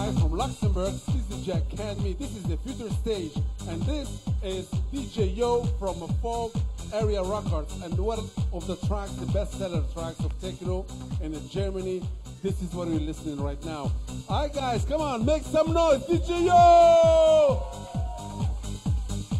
[0.00, 0.94] live from Luxembourg.
[1.08, 2.14] This is Jack Academy.
[2.14, 3.32] This is the future stage.
[3.68, 4.08] And this
[4.42, 6.54] is DJ Yo from Folk
[6.94, 7.74] Area Records.
[7.82, 10.86] And one of the tracks, the bestseller tracks of techno
[11.20, 12.02] in Germany.
[12.42, 13.92] This is what we're listening right now.
[14.30, 16.02] All right, guys, come on, make some noise.
[16.04, 17.60] DJ Yo!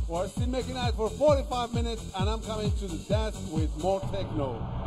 [0.09, 4.01] We're still making it for 45 minutes, and I'm coming to the desk with more
[4.13, 4.80] techno.